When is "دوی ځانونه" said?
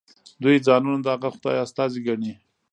0.41-0.99